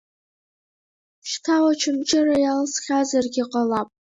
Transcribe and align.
Шьҭа 1.29 1.55
Очамчыра 1.69 2.37
иалсхьазаргьы 2.39 3.43
ҟалап. 3.51 3.87